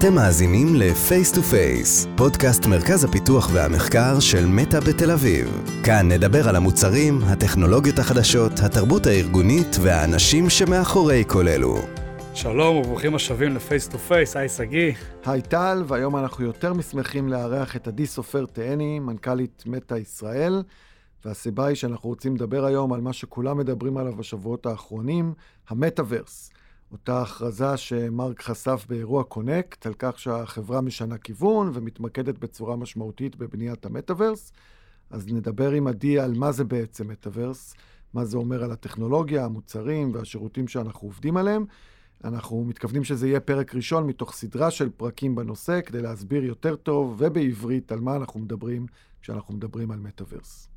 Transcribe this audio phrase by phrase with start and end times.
[0.00, 5.46] אתם מאזינים ל-Face to Face, פודקאסט מרכז הפיתוח והמחקר של מטא בתל אביב.
[5.84, 11.76] כאן נדבר על המוצרים, הטכנולוגיות החדשות, התרבות הארגונית והאנשים שמאחורי כל אלו.
[12.34, 14.92] שלום וברוכים השבים ל-Face to Face, היי שגיא.
[15.24, 20.62] היי טל, והיום אנחנו יותר משמחים לארח את עדי סופר תהני, מנכ"לית מטא ישראל.
[21.24, 25.34] והסיבה היא שאנחנו רוצים לדבר היום על מה שכולם מדברים עליו בשבועות האחרונים,
[25.68, 26.50] המטאוורס.
[26.92, 33.86] אותה הכרזה שמרק חשף באירוע קונקט, על כך שהחברה משנה כיוון ומתמקדת בצורה משמעותית בבניית
[33.86, 34.52] המטאוורס.
[35.10, 37.74] אז נדבר עם עדי על מה זה בעצם מטאוורס,
[38.14, 41.64] מה זה אומר על הטכנולוגיה, המוצרים והשירותים שאנחנו עובדים עליהם.
[42.24, 47.14] אנחנו מתכוונים שזה יהיה פרק ראשון מתוך סדרה של פרקים בנושא, כדי להסביר יותר טוב
[47.18, 48.86] ובעברית על מה אנחנו מדברים
[49.22, 50.68] כשאנחנו מדברים על מטאוורס.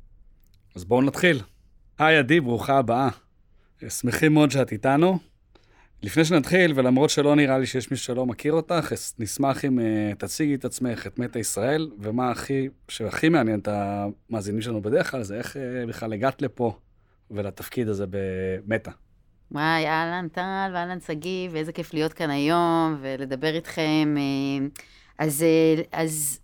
[0.74, 1.40] אז בואו נתחיל.
[1.98, 3.08] היי עדי, ברוכה הבאה.
[3.88, 5.33] שמחים מאוד שאת איתנו.
[6.04, 9.82] לפני שנתחיל, ולמרות שלא נראה לי שיש מישהו שלא מכיר אותך, נשמח אם uh,
[10.18, 15.22] תציגי את עצמך, את מטא ישראל, ומה הכי, שהכי מעניין את המאזינים שלנו בדרך כלל,
[15.22, 16.78] זה איך uh, בכלל הגעת לפה
[17.30, 18.90] ולתפקיד הזה במטא.
[19.50, 24.14] וואי, אהלן טל ואהלן שגיא, ואיזה כיף להיות כאן היום ולדבר איתכם.
[24.16, 24.66] אה,
[25.18, 25.44] אז,
[25.92, 26.40] אז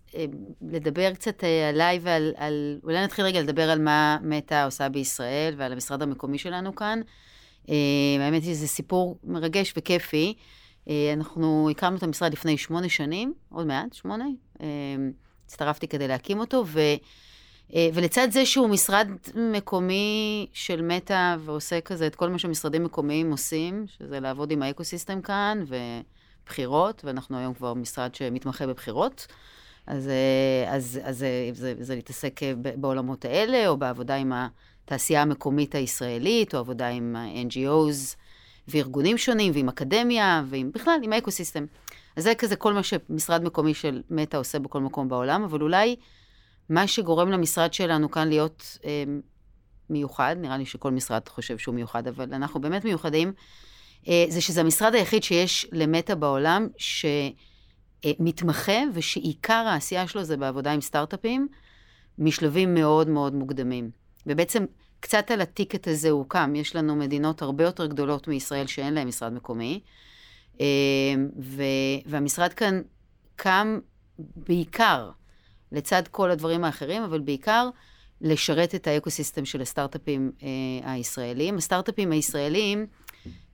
[0.61, 5.71] לדבר קצת עליי ועל, על, אולי נתחיל רגע לדבר על מה מטא עושה בישראל ועל
[5.71, 7.01] המשרד המקומי שלנו כאן.
[7.69, 7.75] אה,
[8.19, 10.33] האמת היא שזה סיפור מרגש וכיפי.
[10.89, 14.25] אה, אנחנו הקמנו את המשרד לפני שמונה שנים, עוד מעט, שמונה.
[14.61, 14.67] אה,
[15.45, 16.81] הצטרפתי כדי להקים אותו, ו,
[17.93, 23.85] ולצד זה שהוא משרד מקומי של מטא ועושה כזה את כל מה שמשרדים מקומיים עושים,
[23.87, 29.27] שזה לעבוד עם האקוסיסטם כאן, ובחירות, ואנחנו היום כבר משרד שמתמחה בבחירות.
[29.87, 30.09] אז,
[30.67, 34.47] אז, אז זה, זה, זה להתעסק בעולמות האלה, או בעבודה עם ה...
[34.91, 38.15] התעשייה המקומית הישראלית, או עבודה עם ה-NGOs
[38.67, 41.65] וארגונים שונים, ועם אקדמיה, ועם בכלל, עם האקוסיסטם.
[42.15, 45.95] אז זה כזה כל מה שמשרד מקומי של מטא עושה בכל מקום בעולם, אבל אולי
[46.69, 49.03] מה שגורם למשרד שלנו כאן להיות אה,
[49.89, 53.33] מיוחד, נראה לי שכל משרד חושב שהוא מיוחד, אבל אנחנו באמת מיוחדים,
[54.07, 56.67] אה, זה שזה המשרד היחיד שיש למטא בעולם
[58.05, 61.47] שמתמחה, ושעיקר העשייה שלו זה בעבודה עם סטארט-אפים,
[62.19, 64.00] משלבים מאוד מאוד מוקדמים.
[64.27, 64.65] ובעצם
[64.99, 66.53] קצת על הטיקט הזה הוא קם.
[66.55, 69.79] יש לנו מדינות הרבה יותר גדולות מישראל שאין להן משרד מקומי,
[70.61, 70.65] אה,
[72.05, 72.81] והמשרד כאן
[73.35, 73.79] קם
[74.19, 75.09] בעיקר,
[75.71, 77.69] לצד כל הדברים האחרים, אבל בעיקר
[78.21, 81.57] לשרת את האקוסיסטם של הסטארט-אפים אה, הישראלים.
[81.57, 82.85] הסטארט-אפים הישראלים,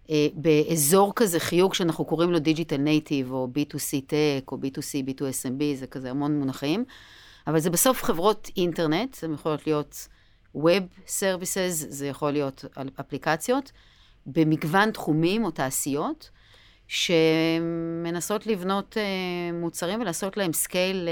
[0.09, 5.75] אה, באזור כזה חיוג שאנחנו קוראים לו digital native, או B2C Tech, או B2C, B2SMB,
[5.75, 6.85] זה כזה המון מונחים,
[7.47, 10.07] אבל זה בסוף חברות אינטרנט, הן יכולות להיות
[10.57, 12.65] Web Services, זה יכול להיות
[12.99, 13.71] אפליקציות,
[14.25, 16.29] במגוון תחומים או תעשיות,
[16.87, 21.09] שמנסות לבנות אה, מוצרים ולעשות להם scale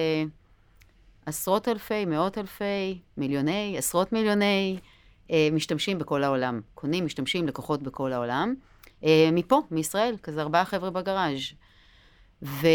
[1.27, 4.77] לעשרות אלפי, מאות אלפי, מיליוני, עשרות מיליוני
[5.27, 6.61] uh, משתמשים בכל העולם.
[6.73, 8.55] קונים, משתמשים, לקוחות בכל העולם.
[9.31, 11.39] מפה, מישראל, כזה ארבעה חבר'ה בגראז'.
[12.41, 12.67] ו...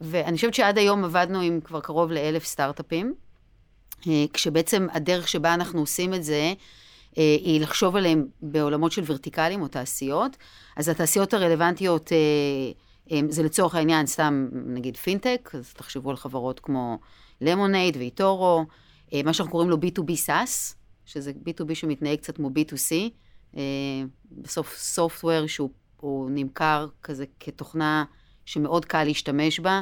[0.00, 3.14] ואני חושבת שעד היום עבדנו עם כבר קרוב לאלף סטארט-אפים.
[4.06, 6.52] אה, כשבעצם הדרך שבה אנחנו עושים את זה,
[7.18, 10.36] אה, היא לחשוב עליהם בעולמות של ורטיקלים או תעשיות.
[10.76, 16.98] אז התעשיות הרלוונטיות אה, זה לצורך העניין סתם נגיד פינטק, אז תחשבו על חברות כמו
[17.40, 18.66] Lemonade ו eToro,
[19.24, 20.74] מה שאנחנו קוראים לו B2B SaaS,
[21.04, 22.94] שזה B2B שמתנהג קצת כמו B2C,
[24.32, 28.04] בסוף software שהוא נמכר כזה כתוכנה
[28.44, 29.80] שמאוד קל להשתמש בה.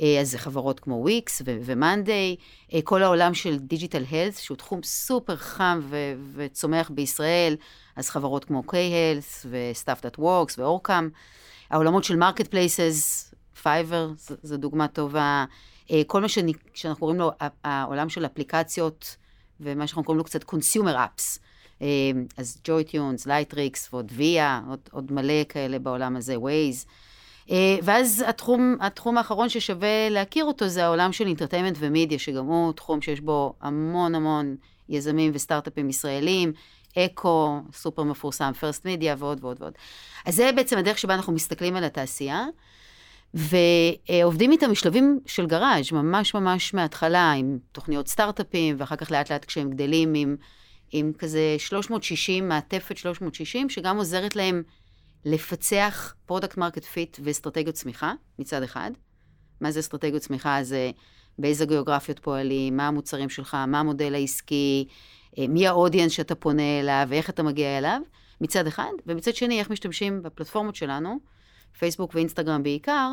[0.00, 2.36] אה, אז זה חברות כמו Wix ו Monday,
[2.74, 7.56] אה, כל העולם של digital health, שהוא תחום סופר חם ו- וצומח בישראל,
[7.96, 9.46] אז חברות כמו K-Health
[9.86, 11.08] That Works ו OrCam,
[11.70, 14.10] העולמות של marketplaces, Fiverr,
[14.42, 15.44] זו דוגמה טובה,
[15.90, 17.30] אה, כל מה שאני, שאנחנו קוראים לו
[17.64, 19.16] העולם של אפליקציות,
[19.60, 21.38] ומה שאנחנו קוראים לו קצת Consumer Apps.
[22.36, 26.86] אז JoyTunes, Lightricks ועוד Via, עוד, עוד מלא כאלה בעולם הזה, Waze.
[27.50, 32.46] אה, ואז התחום, התחום האחרון ששווה להכיר אותו זה העולם של entertainment ו media, שגם
[32.46, 34.56] הוא תחום שיש בו המון המון
[34.88, 36.52] יזמים וסטארט-אפים ישראלים,
[36.98, 39.72] Eko, סופר מפורסם, First Media ועוד ועוד ועוד.
[40.26, 42.46] אז זה בעצם הדרך שבה אנחנו מסתכלים על התעשייה,
[43.34, 49.44] ועובדים איתם משלבים של garage, ממש ממש מההתחלה, עם תוכניות סטארט-אפים, ואחר כך לאט לאט
[49.44, 50.36] כשהם גדלים עם,
[50.92, 54.62] עם כזה 360, מעטפת 360, שגם עוזרת להם
[55.26, 58.90] לפצח product market fit ואסטרטגיות צמיחה מצד אחד.
[59.60, 60.58] מה זה אסטרטגיות צמיחה?
[60.62, 60.90] זה
[61.38, 64.86] באיזה גיאוגרפיות פועלים, מה המוצרים שלך, מה המודל העסקי,
[65.38, 68.00] אה, מי ה audience שאתה פונה אליו ואיך אתה מגיע אליו,
[68.40, 71.18] מצד אחד, ומצד שני, איך משתמשים בפלטפורמות שלנו,
[71.78, 73.10] פייסבוק ואינסטגרם בעיקר,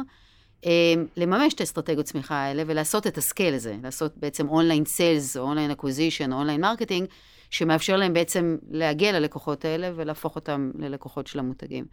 [1.18, 5.42] לממש את האסטרטגיות צמיחה האלה ולעשות את ה scale הזה, לעשות בעצם online sales או
[5.42, 7.08] online acquisition או online marketing,
[7.54, 11.86] שמאפשר להם בעצם להגיע ללקוחות האלה ולהפוך אותם ללקוחות של המותגים.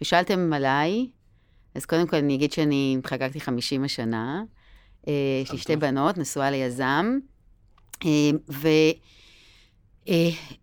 [0.00, 1.08] ושאלתם עליי,
[1.74, 4.42] אז קודם כל אני אגיד שאני חגגתי 50 השנה.
[5.42, 7.18] יש לי שתי בנות, נשואה ליזם.
[8.50, 8.68] ו...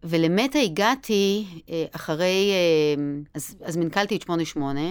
[0.03, 1.45] ולמטה הגעתי
[1.91, 2.51] אחרי,
[3.33, 4.81] אז, אז מנכ"לתי את 88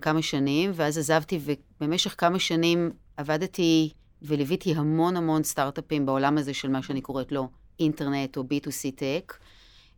[0.00, 1.38] כמה שנים, ואז עזבתי,
[1.80, 3.90] ובמשך כמה שנים עבדתי
[4.22, 7.48] וליוויתי המון המון סטארט-אפים בעולם הזה של מה שאני קוראת לו
[7.80, 9.36] אינטרנט או B2C טק,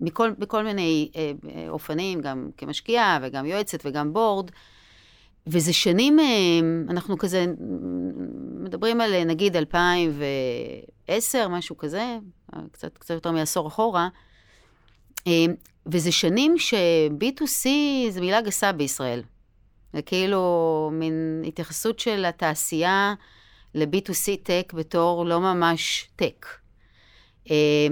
[0.01, 1.33] מכל, בכל מיני אה,
[1.69, 4.51] אופנים, גם כמשקיעה וגם יועצת וגם בורד.
[5.47, 6.25] וזה שנים, אה,
[6.89, 7.47] אנחנו כזה
[8.61, 12.19] מדברים על נגיד 2010, משהו כזה,
[12.73, 14.09] קצת, קצת יותר מעשור אחורה,
[15.27, 15.45] אה,
[15.87, 17.69] וזה שנים ש-B2C
[18.11, 19.23] זה מילה גסה בישראל.
[19.93, 23.15] זה כאילו מין התייחסות של התעשייה
[23.75, 26.47] ל-B2C טק בתור לא ממש טק.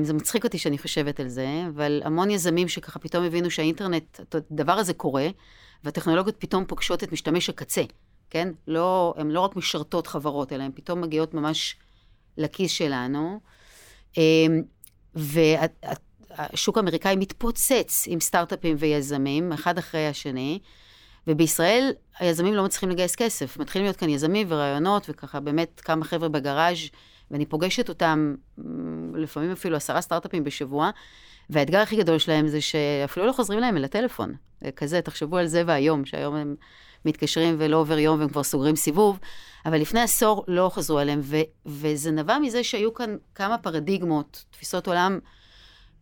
[0.02, 4.72] זה מצחיק אותי שאני חושבת על זה, אבל המון יזמים שככה פתאום הבינו שהאינטרנט, הדבר
[4.72, 5.28] הזה קורה,
[5.84, 7.82] והטכנולוגיות פתאום פוגשות את משתמש הקצה,
[8.30, 8.48] כן?
[8.66, 11.76] לא, הן לא רק משרתות חברות, אלא הן פתאום מגיעות ממש
[12.36, 13.40] לכיס שלנו.
[15.14, 20.58] והשוק האמריקאי מתפוצץ עם סטארט-אפים ויזמים, אחד אחרי השני.
[21.26, 23.56] ובישראל היזמים לא מצליחים לגייס כסף.
[23.56, 26.78] מתחילים להיות כאן יזמים ורעיונות, וככה באמת כמה חבר'ה בגראז'
[27.30, 28.34] ואני פוגשת אותם
[29.14, 30.90] לפעמים אפילו עשרה סטארט-אפים בשבוע,
[31.50, 34.34] והאתגר הכי גדול שלהם זה שאפילו לא חוזרים להם אל הטלפון.
[34.76, 36.54] כזה, תחשבו על זה והיום, שהיום הם
[37.04, 39.18] מתקשרים ולא עובר יום והם כבר סוגרים סיבוב,
[39.66, 41.36] אבל לפני עשור לא חזרו אליהם, ו-
[41.66, 45.18] וזה נבע מזה שהיו כאן כמה פרדיגמות, תפיסות עולם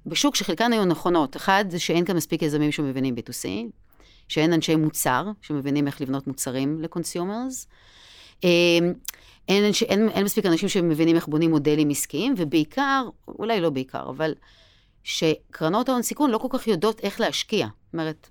[0.07, 1.37] בשוק שחלקן היו נכונות.
[1.37, 3.49] אחד, זה שאין כאן מספיק יזמים שמבינים B2C,
[4.29, 7.69] שאין אנשי מוצר שמבינים איך לבנות מוצרים ל consumers.
[8.45, 8.49] אמ,
[9.49, 14.35] אין, אין, אין מספיק אנשים שמבינים איך בונים מודלים עסקיים, ובעיקר, אולי לא בעיקר, אבל
[15.03, 17.67] שקרנות ההון סיכון לא כל כך יודעות איך להשקיע.
[17.67, 18.29] זאת אומרת,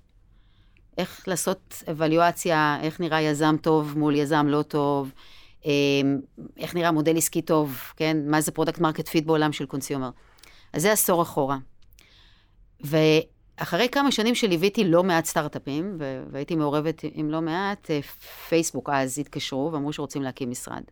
[0.98, 5.12] איך לעשות אבליואציה, איך נראה יזם טוב מול יזם לא טוב,
[5.64, 5.70] אמ,
[6.56, 8.16] איך נראה מודל עסקי טוב, כן?
[8.26, 10.10] מה זה product market fit בעולם של consumer.
[10.72, 11.58] אז זה עשור אחורה.
[13.58, 15.98] ואחרי כמה שנים שליוויתי לא מעט סטארט-אפים,
[16.30, 18.02] והייתי מעורבת עם לא מעט, אה,
[18.48, 20.82] פייסבוק אז התקשרו ואמרו שרוצים להקים משרד.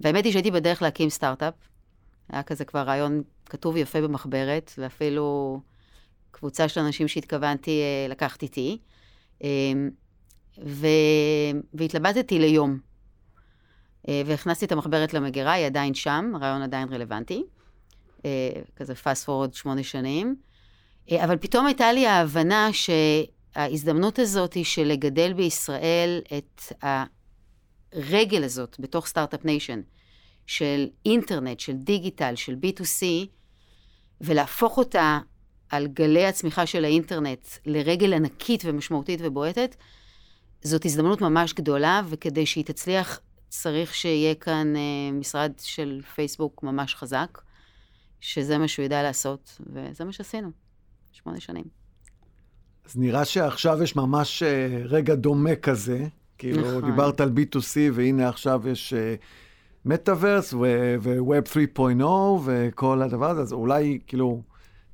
[0.00, 1.54] והאמת היא שהייתי בדרך להקים סטארט-אפ.
[2.28, 5.60] היה כזה כבר רעיון כתוב יפה במחברת, ואפילו
[6.30, 8.78] קבוצה של אנשים שהתכוונתי אה, לקחת איתי.
[9.44, 9.48] אה,
[10.64, 10.86] ו...
[11.74, 12.78] והתלבטתי ליום.
[14.08, 17.44] אה, והכנסתי את המחברת למגירה, היא עדיין שם, הרעיון עדיין רלוונטי.
[18.76, 20.36] כזה fast forward שמונה שנים.
[21.12, 26.72] אבל פתאום הייתה לי ההבנה שההזדמנות הזאת היא של לגדל בישראל את
[27.92, 29.80] הרגל הזאת בתוך Start-Up Nation,
[30.46, 33.04] של אינטרנט, של דיגיטל, של B2C,
[34.20, 35.18] ולהפוך אותה
[35.68, 39.76] על גלי הצמיחה של האינטרנט לרגל ענקית ומשמעותית ובועטת,
[40.62, 46.94] זאת הזדמנות ממש גדולה, וכדי שהיא תצליח, צריך שיהיה כאן אה, משרד של פייסבוק ממש
[46.94, 47.38] חזק,
[48.20, 50.50] שזה מה שהוא ידע לעשות, וזה מה שעשינו,
[51.14, 51.64] שמונה שנים.
[52.86, 56.06] אז נראה שעכשיו יש ממש אה, רגע דומה כזה.
[56.38, 56.90] כאילו, נכון.
[56.90, 58.94] דיברת על B2C, והנה עכשיו יש
[59.84, 62.04] מטאוורס ו-Web 3.0
[62.44, 64.42] וכל הדבר הזה, אז אולי כאילו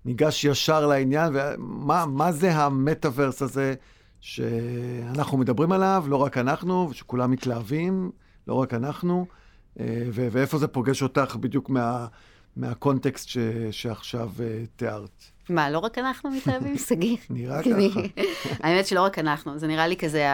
[0.05, 3.75] ניגש ישר לעניין, ומה זה המטאוורס הזה
[4.21, 8.11] שאנחנו מדברים עליו, לא רק אנחנו, ושכולם מתלהבים,
[8.49, 9.27] לא רק אנחנו,
[9.81, 12.07] אה, ואיפה זה פוגש אותך בדיוק מה,
[12.57, 13.39] מהקונטקסט ש-
[13.71, 14.31] שעכשיו
[14.77, 15.30] תיארת.
[15.51, 17.17] מה, לא רק אנחנו מתלהבים, שגיא?
[17.31, 18.23] נראה ככה.
[18.65, 20.27] האמת שלא רק אנחנו, זה נראה לי כזה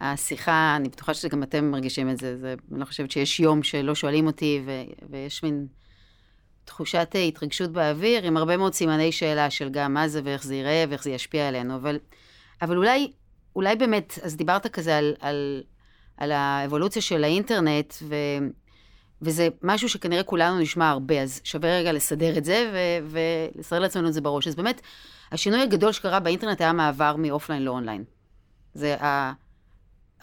[0.00, 3.94] השיחה, אני בטוחה שגם אתם מרגישים את זה, זה אני לא חושבת שיש יום שלא
[3.94, 4.70] שואלים אותי, ו,
[5.10, 5.66] ויש מין
[6.64, 10.84] תחושת התרגשות באוויר, עם הרבה מאוד סימני שאלה של גם מה זה ואיך זה ייראה
[10.88, 11.98] ואיך זה ישפיע עלינו, אבל,
[12.62, 13.12] אבל אולי,
[13.56, 15.62] אולי באמת, אז דיברת כזה על, על,
[16.16, 18.14] על האבולוציה של האינטרנט, ו,
[19.24, 22.78] וזה משהו שכנראה כולנו נשמע הרבה, אז שווה רגע לסדר את זה ו,
[23.54, 24.48] ולסדר לעצמנו את זה בראש.
[24.48, 24.80] אז באמת,
[25.32, 28.04] השינוי הגדול שקרה באינטרנט היה מעבר מ offline ל online.
[28.74, 29.32] זה ה...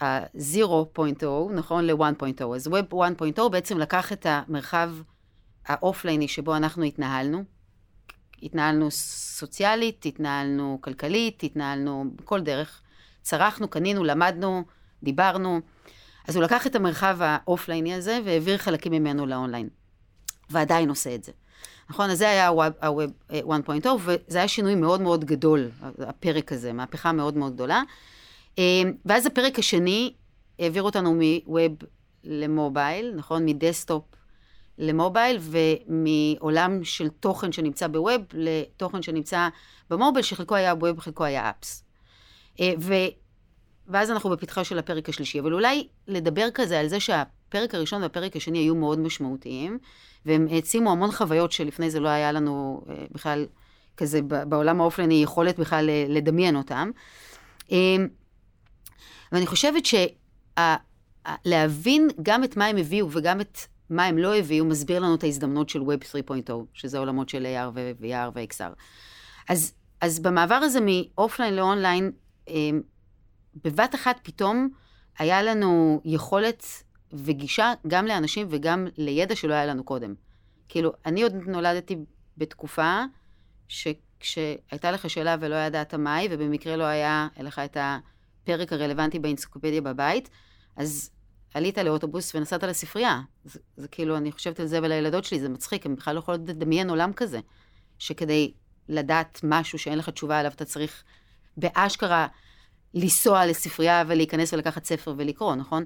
[0.01, 1.86] ה-0.0, נכון?
[1.86, 2.46] ל-1.0.
[2.55, 2.93] אז Web
[3.38, 4.91] 1.0 בעצם לקח את המרחב
[5.65, 7.43] האופלייני שבו אנחנו התנהלנו.
[8.43, 12.81] התנהלנו סוציאלית, התנהלנו כלכלית, התנהלנו בכל דרך.
[13.22, 14.63] צרכנו, קנינו, למדנו,
[15.03, 15.62] דיברנו.
[16.28, 19.70] אז הוא לקח את המרחב האופלייני הזה והעביר חלקים ממנו לאונליין.
[20.50, 21.32] ועדיין עושה את זה.
[21.90, 22.10] נכון?
[22.10, 27.38] אז זה היה ה-Web 1.0, וזה היה שינוי מאוד מאוד גדול, הפרק הזה, מהפכה מאוד
[27.38, 27.82] מאוד גדולה.
[29.06, 30.13] ואז הפרק השני
[30.60, 31.72] העביר אותנו מווב
[32.24, 33.46] למובייל, נכון?
[33.46, 34.04] מדסטופ
[34.78, 39.50] למובייל, ומעולם של תוכן שנמצא בווב לתוכן שנמצא
[39.90, 41.84] במובייל, שחלקו היה ווב וחלקו היה אפס.
[43.91, 45.39] ואז אנחנו בפתחה של הפרק השלישי.
[45.39, 49.77] אבל אולי לדבר כזה על זה שהפרק הראשון והפרק השני היו מאוד משמעותיים,
[50.25, 53.45] והם העצימו המון חוויות שלפני זה לא היה לנו אה, בכלל
[53.98, 56.91] כזה בעולם האופלני יכולת בכלל אה, לדמיין אותם.
[57.71, 57.95] אה,
[59.31, 59.83] ואני חושבת
[61.45, 63.57] שלהבין גם את מה הם הביאו וגם את
[63.89, 66.03] מה הם לא הביאו, מסביר לנו את ההזדמנות של Web
[66.48, 68.74] 3.0, שזה עולמות של AR ו-VR ו-XR.
[69.50, 72.12] אז, אז במעבר הזה מ offline ל online,
[73.55, 74.70] בבת אחת פתאום
[75.17, 80.13] היה לנו יכולת וגישה גם לאנשים וגם לידע שלא היה לנו קודם.
[80.70, 81.96] כאילו, אני עוד נולדתי
[82.38, 83.03] בתקופה
[83.67, 89.81] שכשהייתה לך שאלה ולא ידעת מה היא, ובמקרה לא היה לך את הפרק הרלוונטי באנציקופדיה
[89.81, 90.29] בבית,
[90.75, 91.12] אז
[91.53, 93.22] עלית לאוטובוס ונסעת לספרייה.
[93.43, 96.41] זה, זה כאילו, אני חושבת על זה ולילדות שלי, זה מצחיק, הם בכלל לא יכולות
[96.48, 97.39] לדמיין עולם כזה,
[98.00, 98.53] שכדי
[98.89, 101.03] לדעת משהו שאין לך תשובה עליו, אתה צריך
[101.58, 102.27] באשכרה
[102.93, 105.83] לנסוע לספרייה ולהיכנס ולקחת ספר ולקרוא, נכון?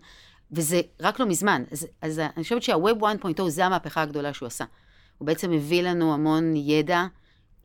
[0.52, 1.64] וזה רק לא מזמן.
[1.72, 3.02] אז, אז אני חושבת שה-Web
[3.40, 4.66] 1.0 זה המהפכה הגדולה שהוא עשה.
[5.18, 7.06] הוא בעצם הביא לנו המון ידע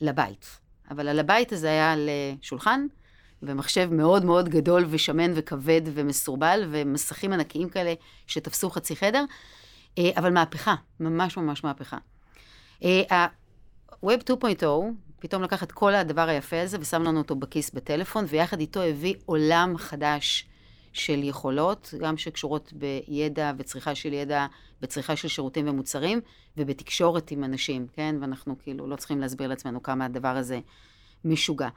[0.00, 0.59] לבית.
[0.90, 2.87] אבל על הבית הזה היה לשולחן,
[3.42, 7.94] ומחשב מאוד מאוד גדול ושמן וכבד ומסורבל, ומסכים ענקיים כאלה
[8.26, 9.25] שתפסו חצי חדר,
[9.99, 11.99] אה, אבל מהפכה, ממש ממש מהפכה.
[12.85, 14.64] אה, ה-Web 2.0,
[15.21, 19.15] פתאום לקח את כל הדבר היפה הזה ושם לנו אותו בכיס בטלפון, ויחד איתו הביא
[19.27, 20.47] עולם חדש
[20.93, 24.47] של יכולות, גם שקשורות בידע וצריכה של ידע,
[24.81, 26.21] בצריכה של שירותים ומוצרים,
[26.57, 28.17] ובתקשורת עם אנשים, כן?
[28.21, 30.61] ואנחנו כאילו לא צריכים להסביר לעצמנו כמה הדבר הזה
[31.25, 31.69] משוגע.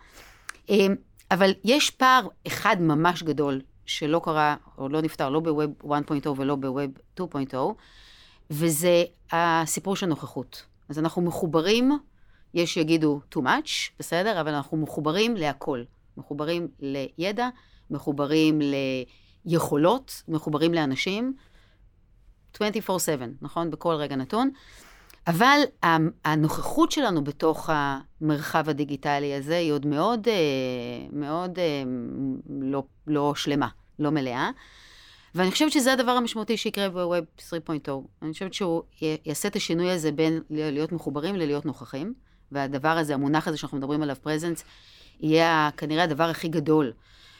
[0.69, 0.87] אה,
[1.31, 6.55] אבל יש פער אחד ממש גדול, שלא קרה, או לא נפתר, לא ב-Web 1.0 ולא
[6.55, 7.55] ב-Web 2.0,
[8.49, 10.65] וזה הסיפור של נוכחות.
[10.89, 11.91] אז אנחנו מחוברים,
[12.53, 14.41] יש שיגידו too much, בסדר?
[14.41, 15.83] אבל אנחנו מחוברים להכל.
[16.17, 17.49] מחוברים לידע,
[17.89, 18.61] מחוברים
[19.45, 21.33] ליכולות, מחוברים לאנשים,
[22.57, 22.59] 24/7,
[23.41, 23.71] נכון?
[23.71, 24.49] בכל רגע נתון.
[25.27, 25.59] אבל
[26.25, 30.33] הנוכחות שלנו בתוך המרחב הדיגיטלי הזה היא עוד מאוד, אה,
[31.11, 31.83] מאוד אה,
[32.49, 33.67] לא, לא שלמה,
[33.99, 34.51] לא מלאה.
[35.35, 37.91] ואני חושבת שזה הדבר המשמעותי שיקרה ב-Web 3.0.
[38.21, 38.83] אני חושבת שהוא
[39.25, 42.13] יעשה את השינוי הזה בין להיות מחוברים ללהיות נוכחים,
[42.53, 44.63] והדבר הזה, המונח הזה שאנחנו מדברים עליו, פרזנס,
[45.19, 46.93] יהיה כנראה הדבר הכי גדול.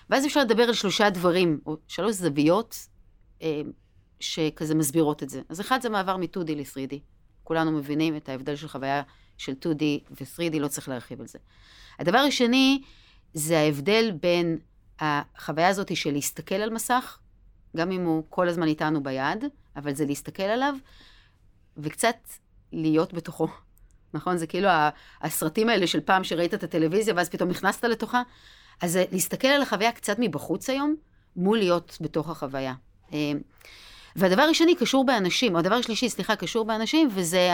[0.10, 2.88] ואז אפשר לדבר על שלושה דברים, או שלוש זוויות,
[3.42, 3.62] אה,
[4.20, 5.42] שכזה מסבירות את זה.
[5.50, 6.96] אז אחד זה מעבר מ-2D ל-3D.
[7.44, 9.02] כולנו מבינים את ההבדל של חוויה
[9.38, 11.40] של 2D ו-3D, לא צריך להרחיב על זה.
[12.00, 12.82] הדבר השני,
[13.34, 14.58] זה ההבדל בין
[15.00, 17.20] החוויה הזאת של להסתכל על מסך,
[17.78, 20.74] גם אם הוא כל הזמן איתנו ביד, אבל זה להסתכל עליו,
[21.78, 22.16] וקצת
[22.72, 23.48] להיות בתוכו.
[24.14, 24.38] נכון?
[24.38, 24.70] זה כאילו
[25.22, 28.22] הסרטים האלה של פעם שראית את הטלוויזיה ואז פתאום נכנסת לתוכה.
[28.82, 30.96] אז זה להסתכל על החוויה קצת מבחוץ היום,
[31.36, 32.74] מול להיות בתוך החוויה.
[33.14, 33.32] אה,
[34.16, 37.50] והדבר השני קשור באנשים, או הדבר השלישי, סליחה, קשור באנשים, וזה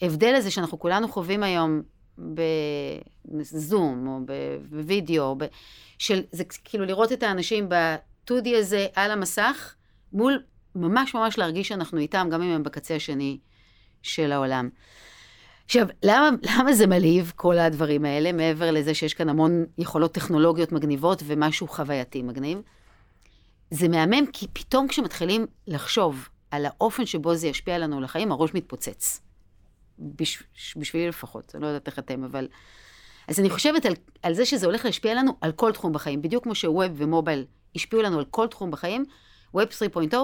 [0.00, 1.82] ההבדל הזה שאנחנו כולנו חווים היום
[3.24, 4.20] בזום, או
[4.70, 5.44] בווידאו, ב...
[5.98, 9.74] של, זה כאילו לראות את האנשים ב-2D הזה על המסך,
[10.12, 10.42] מול
[10.74, 13.38] ממש ממש להרגיש שאנחנו איתם, גם אם הם בקצה השני
[14.02, 14.68] של העולם.
[15.64, 20.72] עכשיו, למה, למה זה מלהיב, כל הדברים האלה, מעבר לזה שיש כאן המון יכולות טכנולוגיות
[20.72, 22.58] מגניבות ומשהו חווייתי מגניב?
[23.70, 29.20] זה מהמם, כי פתאום כשמתחילים לחשוב על האופן שבו זה ישפיע לנו לחיים, הראש מתפוצץ.
[29.98, 30.42] בש,
[30.76, 32.48] בשבילי לפחות, אני לא יודעת איך אתם, אבל...
[33.28, 33.92] אז אני חושבת על,
[34.22, 36.22] על זה שזה הולך להשפיע לנו על כל תחום בחיים.
[36.22, 37.44] בדיוק כמו שווב ומובייל
[37.76, 39.04] השפיעו לנו על כל תחום בחיים,
[39.54, 39.68] ווב
[40.12, 40.16] 3.0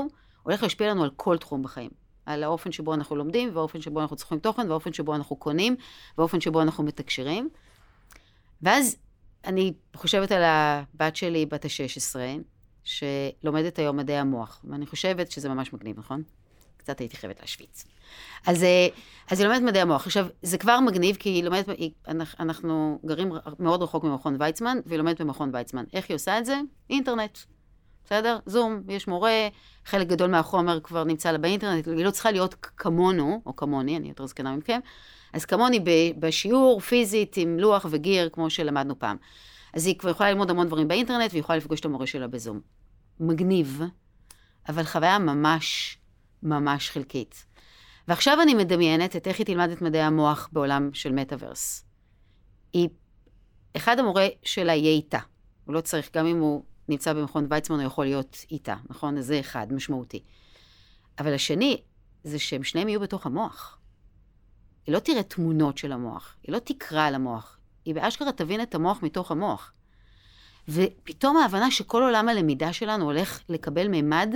[0.42, 2.00] הולך להשפיע לנו על כל תחום בחיים.
[2.27, 5.77] על האופן שבו אנחנו לומדים, והאופן שבו אנחנו צריכים תוכן, והאופן שבו אנחנו קונים,
[6.19, 7.49] והאופן שבו אנחנו מתקשרים.
[8.62, 8.97] ואז
[9.45, 12.17] אני חושבת על הבת שלי, בת ה-16,
[12.85, 16.23] שלומדת היום מדעי המוח, ואני חושבת שזה ממש מגניב, נכון?
[16.77, 17.85] קצת הייתי חייבת להשוויץ.
[18.47, 18.89] אז, אה,
[19.31, 20.07] אז היא לומדת מדעי המוח.
[20.07, 21.91] עכשיו, זה כבר מגניב, כי היא לומדת, היא,
[22.41, 25.85] אנחנו גרים מאוד רחוק ממכון ויצמן, והיא לומדת במכון ויצמן.
[25.93, 26.61] איך היא עושה את זה?
[26.91, 27.39] אינטרנט.
[28.04, 28.38] בסדר?
[28.47, 29.49] זום, יש מורה,
[29.85, 34.09] חלק גדול מהחומר כבר נמצא לה באינטרנט, היא לא צריכה להיות כמונו, או כמוני, אני
[34.09, 34.80] יותר זקנה מכם,
[35.33, 35.80] אז כמוני
[36.19, 39.16] בשיעור פיזית עם לוח וגיר, כמו שלמדנו פעם.
[39.75, 42.61] אז היא כבר יכולה ללמוד המון דברים באינטרנט, והיא יכולה לפגוש את המורה שלה בזום.
[43.21, 43.83] מגניב,
[44.69, 45.99] אבל חוויה ממש
[46.42, 47.47] ממש חלקית.
[48.09, 51.85] ועכשיו אני מדמיינת את איך היא תלמד את מדעי המוח בעולם של מטאוורס.
[52.73, 52.88] היא,
[53.76, 55.19] אחד המורה שלה יהיה איתה.
[55.64, 59.18] הוא לא צריך, גם אם הוא נמצא במכון ויצמן, הוא יכול להיות איתה, נכון?
[59.18, 60.23] אז זה אחד, משמעותי.
[61.18, 61.80] אבל השני,
[62.25, 63.78] זה שהם שניהם יהיו בתוך המוח.
[64.87, 68.75] היא לא תראה תמונות של המוח, היא לא תקרא על המוח, היא באשכרה תבין את
[68.75, 69.73] המוח מתוך המוח.
[70.68, 74.35] ופתאום ההבנה שכל עולם הלמידה שלנו הולך לקבל מימד,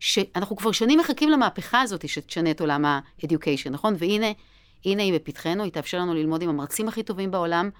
[0.00, 3.94] שאנחנו כבר שנים מחכים למהפכה הזאת שתשנה את עולם ה-education, נכון?
[3.98, 4.26] והנה,
[4.84, 7.70] הנה היא בפתחנו, היא תאפשר לנו ללמוד עם המרצים הכי טובים בעולם,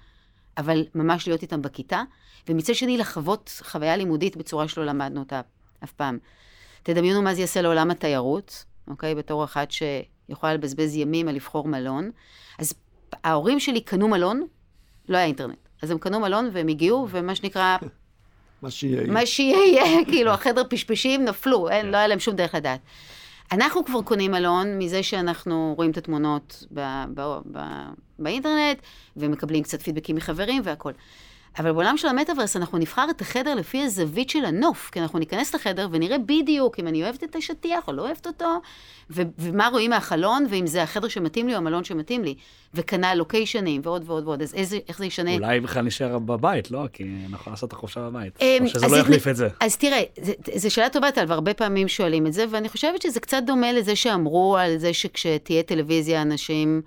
[0.57, 2.03] אבל ממש להיות איתם בכיתה,
[2.49, 5.41] ומצד שני לחוות חוויה לימודית בצורה שלא למדנו אותה
[5.83, 6.17] אף פעם.
[6.83, 9.15] תדמיינו מה זה יעשה לעולם התיירות, אוקיי?
[9.15, 12.11] בתור אחת שיכולה לבזבז ימים על לבחור מלון.
[12.59, 12.73] אז
[13.23, 14.47] ההורים שלי קנו מלון,
[15.09, 15.57] לא היה אינטרנט.
[15.81, 17.77] אז הם קנו מלון והם הגיעו, ומה שנקרא...
[18.61, 19.11] מה שיהיה.
[19.11, 22.79] מה שיהיה, כאילו, החדר פשפשים נפלו, אין, לא היה להם שום דרך לדעת.
[23.51, 27.89] אנחנו כבר קונים מלון מזה שאנחנו רואים את התמונות ב- ב- ב-
[28.23, 28.77] באינטרנט,
[29.17, 30.93] ומקבלים קצת פידבקים מחברים והכול.
[31.59, 35.55] אבל בעולם של המטאוורס אנחנו נבחר את החדר לפי הזווית של הנוף, כי אנחנו ניכנס
[35.55, 38.61] לחדר ונראה בדיוק אם אני אוהבת את השטיח או לא אוהבת אותו,
[39.09, 42.35] ו- ומה רואים מהחלון, ואם זה החדר שמתאים לי או המלון שמתאים לי,
[42.73, 45.35] וכנ"ל לוקיישנים ועוד ועוד ועוד, אז איזה, איך זה ישנה?
[45.35, 46.85] אולי בכלל נשאר בבית, לא?
[46.93, 48.37] כי אנחנו יכולים לעשות את החופשה בבית.
[48.41, 49.47] אמ, או שזה אז לא יחליף את זה.
[49.59, 50.01] אז תראה,
[50.55, 53.95] זו שאלה טובה, טל, והרבה פעמים שואלים את זה, ואני חושבת שזה קצת דומה לזה
[53.95, 56.81] שאמרו על זה שכשתהיה טלוויזיה, אנשים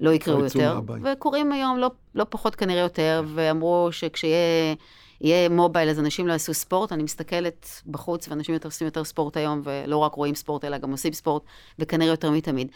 [0.00, 0.80] לא יקראו יותר.
[1.04, 4.74] וקוראים היום לא, לא פחות כנראה יותר, ואמרו שכשיהיה
[5.20, 6.92] יהיה מובייל, אז אנשים לא יעשו ספורט.
[6.92, 10.90] אני מסתכלת בחוץ, ואנשים יותר עושים יותר ספורט היום, ולא רק רואים ספורט, אלא גם
[10.90, 11.42] עושים ספורט,
[11.78, 12.68] וכנראה יותר מתמיד.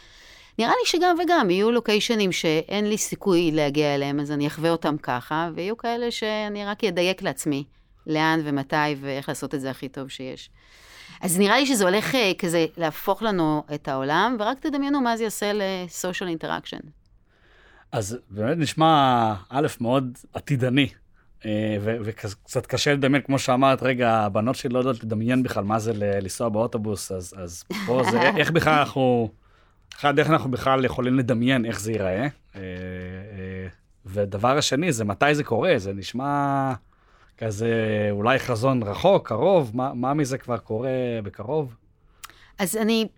[0.58, 4.96] נראה לי שגם וגם, יהיו לוקיישנים שאין לי סיכוי להגיע אליהם, אז אני אחווה אותם
[4.96, 7.64] ככה, ויהיו כאלה שאני רק אדייק לעצמי
[8.06, 10.50] לאן ומתי ואיך לעשות את זה הכי טוב שיש.
[11.20, 15.24] אז נראה לי שזה הולך אה, כזה להפוך לנו את העולם, ורק תדמיינו מה זה
[15.24, 17.01] יעשה ל-social interaction.
[17.92, 20.88] אז באמת נשמע, א', מאוד עתידני,
[21.46, 25.92] אה, וקצת קשה לדמיין, כמו שאמרת, רגע, הבנות שלי לא יודעות לדמיין בכלל מה זה
[25.94, 29.28] לנסוע באוטובוס, אז, אז פה זה, איך בכלל אנחנו,
[29.94, 32.22] אחד, איך אנחנו בכלל יכולים לדמיין איך זה ייראה.
[32.22, 33.68] אה, אה,
[34.06, 36.72] ודבר השני, זה מתי זה קורה, זה נשמע
[37.38, 40.90] כזה אולי חזון רחוק, קרוב, מה, מה מזה כבר קורה
[41.22, 41.76] בקרוב?
[42.58, 43.08] אז אני,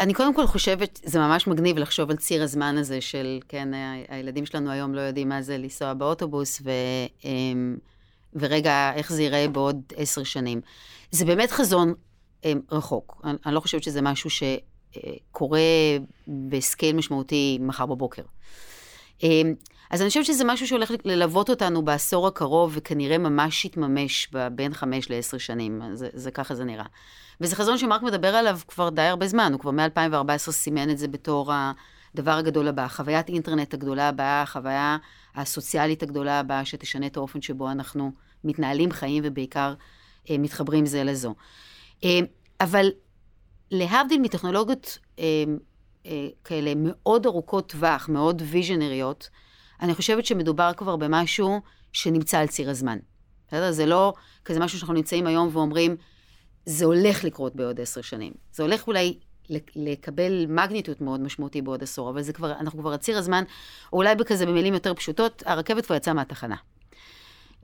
[0.00, 3.68] אני קודם כל חושבת, זה ממש מגניב לחשוב על ציר הזמן הזה של, כן,
[4.08, 6.70] הילדים שלנו היום לא יודעים מה זה לנסוע באוטובוס, ו,
[7.24, 7.76] אמ,
[8.34, 10.60] ורגע, איך זה ייראה בעוד עשר שנים.
[11.10, 11.94] זה באמת חזון
[12.44, 13.20] אמ, רחוק.
[13.24, 15.60] אני, אני לא חושבת שזה משהו שקורה
[16.28, 18.22] בסקייל משמעותי מחר בבוקר.
[19.90, 25.10] אז אני חושבת שזה משהו שהולך ללוות אותנו בעשור הקרוב, וכנראה ממש יתממש בין חמש
[25.10, 25.82] לעשר שנים.
[25.92, 26.84] זה, זה ככה זה נראה.
[27.40, 31.08] וזה חזון שמרק מדבר עליו כבר די הרבה זמן, הוא כבר מ-2014 סימן את זה
[31.08, 31.52] בתור
[32.14, 34.96] הדבר הגדול הבא, חוויית אינטרנט הגדולה הבאה, החוויה
[35.34, 38.12] הסוציאלית הגדולה הבאה, שתשנה את האופן שבו אנחנו
[38.44, 39.74] מתנהלים חיים ובעיקר
[40.30, 41.34] אה, מתחברים זה לזו.
[42.04, 42.18] אה,
[42.60, 42.90] אבל
[43.70, 45.24] להבדיל מטכנולוגיות אה,
[46.06, 49.28] אה, כאלה מאוד ארוכות טווח, מאוד ויז'נריות,
[49.84, 51.60] אני חושבת שמדובר כבר במשהו
[51.92, 52.98] שנמצא על ציר הזמן.
[53.48, 53.72] בסדר?
[53.72, 54.12] זה לא
[54.44, 55.96] כזה משהו שאנחנו נמצאים היום ואומרים,
[56.66, 58.32] זה הולך לקרות בעוד עשר שנים.
[58.52, 59.18] זה הולך אולי
[59.50, 63.44] לק- לקבל מגניטות מאוד משמעותי בעוד עשור, אבל זה כבר, אנחנו כבר על ציר הזמן,
[63.92, 66.56] או אולי בכזה במילים יותר פשוטות, הרכבת כבר יצאה מהתחנה.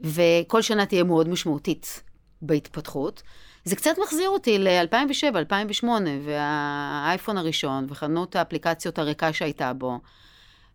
[0.00, 2.02] וכל שנה תהיה מאוד משמעותית
[2.42, 3.22] בהתפתחות.
[3.64, 9.98] זה קצת מחזיר אותי ל-2007, 2008, והאייפון הראשון, וחנות האפליקציות הריקה שהייתה בו.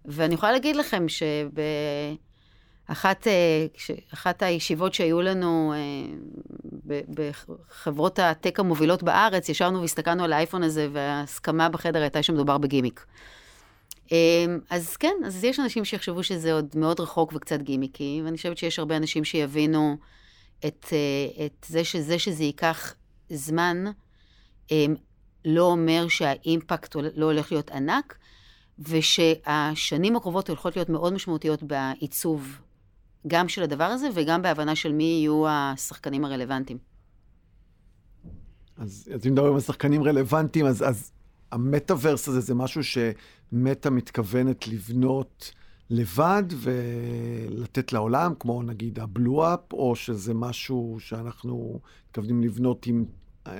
[0.07, 1.05] ואני יכולה להגיד לכם
[2.87, 3.65] שבאחת אה,
[4.13, 5.79] אחת הישיבות שהיו לנו אה,
[7.09, 13.05] בחברות הטק המובילות בארץ, ישבנו והסתכלנו על האייפון הזה, וההסכמה בחדר הייתה שמדובר בגימיק.
[14.11, 18.57] אה, אז כן, אז יש אנשים שיחשבו שזה עוד מאוד רחוק וקצת גימיקי, ואני חושבת
[18.57, 19.97] שיש הרבה אנשים שיבינו
[20.65, 20.85] את,
[21.45, 22.93] את זה שזה שזה ייקח
[23.29, 23.85] זמן,
[25.45, 28.17] לא אומר שהאימפקט לא הולך להיות ענק,
[28.79, 32.59] ושהשנים הקרובות הולכות להיות מאוד משמעותיות בעיצוב
[33.27, 36.77] גם של הדבר הזה וגם בהבנה של מי יהיו השחקנים הרלוונטיים.
[38.77, 41.11] אז אז אם מדברים על שחקנים רלוונטיים, אז, אז
[41.51, 45.51] המטאוורס הזה זה משהו שמטא מתכוונת לבנות
[45.89, 53.05] לבד ולתת לעולם, כמו נגיד הבלו-אפ, או שזה משהו שאנחנו מתכוונים לבנות עם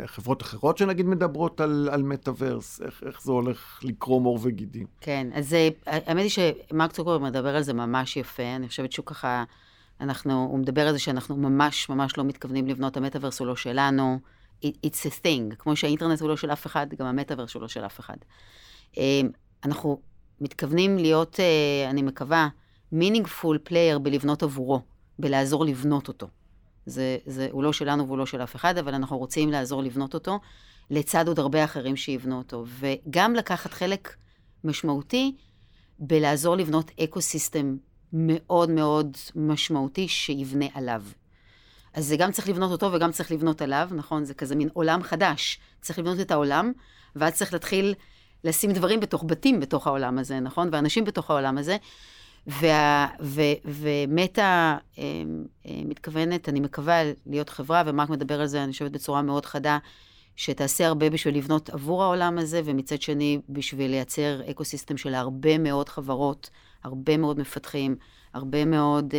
[0.06, 4.88] חברות אחרות שנגיד מדברות על, על מטאוורס, איך, איך זה הולך לקרום עור וגידים.
[5.02, 9.06] כן, אז זה- האמת היא שמרק צוקרברג מדבר על זה ממש יפה, אני חושבת שהוא
[9.06, 9.44] ככה,
[10.02, 14.20] אנחנו, הוא מדבר על זה שאנחנו ממש ממש לא מתכוונים לבנות, המטאוורס הוא לא שלנו,
[14.66, 17.68] It- it's a thing, כמו שהאינטרנט הוא לא של אף אחד, גם המטאוורס הוא לא
[17.68, 18.16] של אף אחד.
[18.98, 19.22] אה,
[19.64, 20.02] אנחנו
[20.42, 22.48] מתכוונים להיות, אה, אני מקווה,
[22.94, 24.82] meaningful player בלבנות עבורו,
[25.20, 26.28] בלעזור לבנות אותו.
[26.86, 30.14] זה, זה, הוא לא שלנו והוא לא של אף אחד, אבל אנחנו רוצים לעזור לבנות
[30.14, 30.40] אותו,
[30.90, 32.66] לצד עוד הרבה אחרים שיבנו אותו.
[32.68, 34.16] וגם לקחת חלק
[34.64, 35.36] משמעותי
[36.00, 37.76] בלעזור לבנות ecosystem
[38.14, 41.04] מאוד מאוד משמעותי שיבנה עליו.
[41.94, 44.26] אז זה גם צריך לבנות אותו וגם צריך לבנות עליו, נכון?
[44.26, 45.60] זה כזה מין עולם חדש.
[45.82, 46.72] צריך לבנות את העולם,
[47.16, 47.94] ואז צריך להתחיל
[48.44, 50.70] לשים דברים בתוך בתים בתוך העולם הזה, נכון?
[50.72, 51.78] ואנשים בתוך העולם הזה.
[52.48, 55.04] וה, ו, ומטא אה,
[55.66, 59.78] אה, מתכוונת, אני מקווה, להיות חברה, ומרק מדבר על זה, אני חושבת, בצורה מאוד חדה,
[60.36, 65.90] שתעשה הרבה בשביל לבנות עבור העולם הזה, ומצד שני, בשביל לייצר ecosystem של הרבה מאוד
[65.90, 66.50] חברות,
[66.84, 67.96] הרבה מאוד מפתחים,
[68.34, 69.14] הרבה מאוד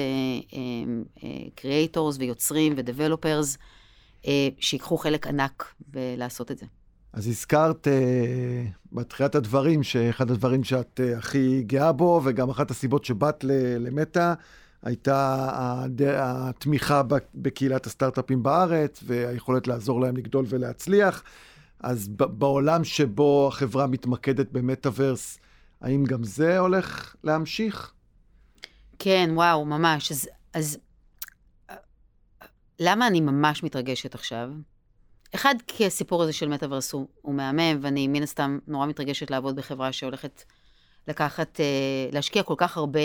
[1.55, 3.59] creators אה, אה, ויוצרים ו developers,
[4.61, 6.67] שיקחו חלק ענק בלעשות את זה.
[7.17, 7.91] אז הזכרת אה,
[8.93, 13.45] בתחילת הדברים, שאחד הדברים שאת אה, הכי גאה בו, וגם אחת הסיבות שבאת
[13.79, 14.35] למטא,
[14.83, 15.49] הייתה
[16.19, 17.03] התמיכה
[17.35, 21.23] בקהילת הסטארט-אפים בארץ, והיכולת לעזור להם לגדול ולהצליח.
[21.81, 25.39] אז בעולם שבו החברה מתמקדת במטאוורס,
[25.81, 27.93] האם גם זה הולך להמשיך?
[28.99, 30.13] כן, וואו, ממש.
[30.13, 30.79] אז, אז
[32.81, 34.51] למה אני ממש מתרגשת עכשיו?
[35.35, 39.57] אחד, כי הסיפור הזה של מטאוורס הוא, הוא מהמם, ואני מן הסתם נורא מתרגשת לעבוד
[39.57, 40.45] בחברה שהולכת
[41.09, 41.65] לקחת, אה,
[42.13, 43.01] להשקיע כל כך הרבה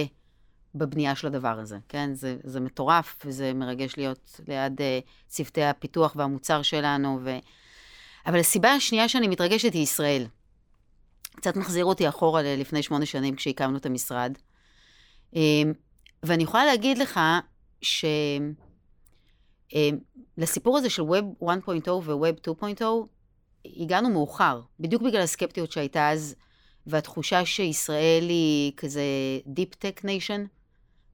[0.76, 2.14] בבנייה של הדבר הזה, כן?
[2.14, 7.38] זה, זה מטורף, וזה מרגש להיות ליד אה, צוותי הפיתוח והמוצר שלנו, ו...
[8.26, 10.26] אבל הסיבה השנייה שאני מתרגשת היא ישראל.
[11.36, 14.38] קצת מחזיר אותי אחורה לפני שמונה שנים כשהקמנו את המשרד.
[15.36, 15.74] אמ,
[16.24, 17.20] ואני יכולה להגיד לך
[17.82, 18.71] שלסיפור
[19.74, 19.98] אמ,
[20.78, 22.84] הזה של Web 1.0 ו-Web 2.0,
[23.66, 26.36] הגענו מאוחר, בדיוק בגלל הסקפטיות שהייתה אז,
[26.88, 29.04] והתחושה שישראל היא כזה
[29.48, 30.48] Deep Tech Nation,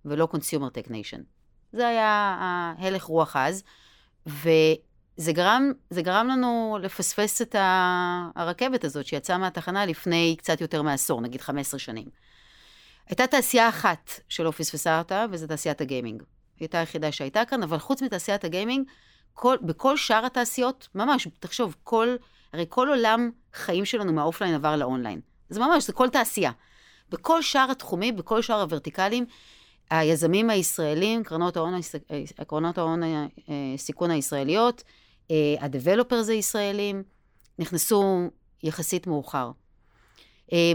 [0.06, 1.20] ולא Consumer Tech Nation.
[1.74, 3.63] זה היה ההלך רוח אז,
[4.26, 7.56] וזה גרם, גרם לנו לפספס את
[8.36, 12.08] הרכבת הזאת שיצאה מהתחנה לפני קצת יותר מעשור, נגיד 15 שנים.
[13.08, 16.24] הייתה תעשייה אחת שלא פספסה אותה, וזו תעשיית הגיימינג.
[16.60, 18.88] היא הייתה היחידה שהייתה כאן, אבל חוץ מתעשיית הגיימינג,
[19.34, 22.15] כל, בכל שאר התעשיות, ממש, תחשוב, כל,
[22.54, 25.22] הרי כל עולם חיים שלנו מהאופליין עבר לאונליין.
[25.50, 26.52] זה ממש, זה כל תעשייה.
[27.10, 29.26] בכל שאר התחומים, בכל שאר ה verticals,
[29.89, 31.80] היזמים הישראלים, קרנות ההון,
[32.48, 33.28] קרנות ההון אה,
[33.78, 34.84] סיכון הישראליות,
[35.60, 37.04] הדבלופרס הישראלים,
[37.60, 38.30] נכנסו
[38.63, 39.52] יחסית מאוחר.
[40.54, 40.72] אה,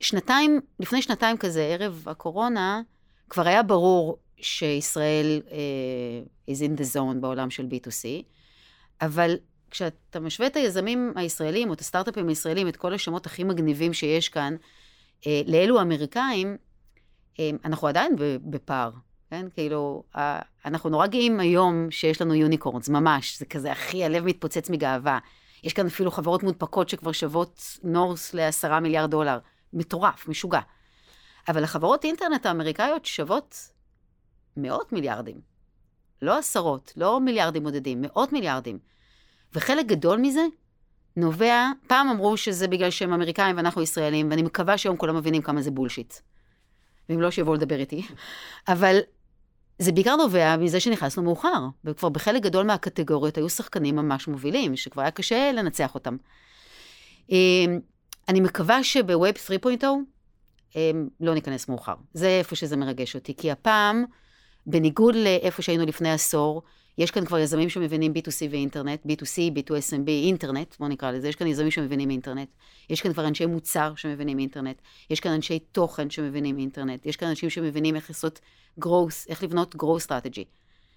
[0.00, 2.80] שנתיים, לפני שנתיים כזה, ערב הקורונה,
[3.30, 8.22] כבר היה ברור שישראל uh, is in the zone בעולם של B2C,
[9.00, 9.36] אבל
[9.70, 14.28] כשאתה משווה את היזמים הישראלים, או את הסטארט-אפים הישראלים, את כל השמות הכי מגניבים שיש
[14.28, 14.56] כאן,
[15.20, 16.56] uh, לאלו האמריקאים,
[17.34, 18.12] uh, אנחנו עדיין
[18.44, 18.90] בפער,
[19.30, 19.46] כן?
[19.54, 20.18] כאילו, uh,
[20.64, 25.18] אנחנו נורא גאים היום שיש לנו יוניקורנס, ממש, זה כזה הכי, הלב מתפוצץ מגאווה.
[25.64, 29.38] יש כאן אפילו חברות מודפקות שכבר שוות נורס לעשרה מיליארד דולר.
[29.72, 30.60] מטורף, משוגע.
[31.48, 33.70] אבל החברות אינטרנט האמריקאיות שוות
[34.62, 35.40] מאות מיליארדים.
[36.22, 38.78] לא עשרות, לא מיליארדים בודדים, מאות מיליארדים.
[39.54, 40.42] וחלק גדול מזה
[41.16, 45.62] נובע, פעם אמרו שזה בגלל שהם אמריקאים ואנחנו ישראלים, ואני מקווה שהיום כולם מבינים כמה
[45.62, 46.14] זה בולשיט.
[47.08, 48.02] ואם לא, שיבואו לדבר איתי.
[48.68, 48.98] אבל
[49.78, 55.02] זה בעיקר נובע מזה שנכנסנו מאוחר, וכבר בחלק גדול מהקטגוריות היו שחקנים ממש מובילים, שכבר
[55.02, 56.16] היה קשה לנצח אותם.
[57.30, 57.80] אמ,
[58.28, 59.84] אני מקווה שבווב 3.0
[61.20, 61.94] לא ניכנס מאוחר.
[62.14, 64.04] זה איפה שזה מרגש אותי, כי הפעם,
[64.70, 66.62] בניגוד לאיפה שהיינו לפני עשור,
[66.98, 71.46] יש כאן כבר יזמים שמבינים B2C ואינטרנט, B2C, B2SMB, אינטרנט, בואו נקרא לזה, יש כאן
[71.46, 72.48] יזמים שמבינים אינטרנט,
[72.90, 77.28] יש כאן כבר אנשי מוצר שמבינים אינטרנט, יש כאן אנשי תוכן שמבינים אינטרנט, יש כאן
[77.28, 78.40] אנשים שמבינים איך לעשות
[78.80, 80.44] growth, איך לבנות growth strategy,